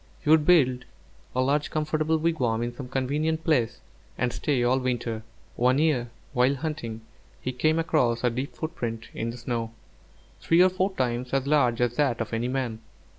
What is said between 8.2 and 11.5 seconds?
a deep footprint in the snow, three or four times as